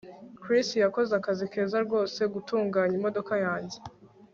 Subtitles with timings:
[0.41, 3.77] Chris yakoze akazi keza rwose gutunganya imodoka yanjye